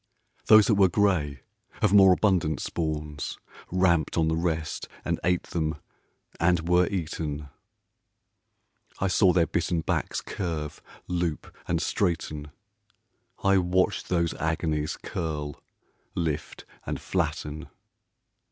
[0.47, 1.41] Those that were gray,
[1.79, 3.37] of more abundant spawns,
[3.71, 5.75] Ramped on the rest and ate them
[6.39, 7.49] and were eaten.
[8.97, 12.49] I saw their bitten backs curve, loop, and straighten,
[13.43, 15.61] I watched those agonies curl,
[16.15, 17.67] lift, and flatten.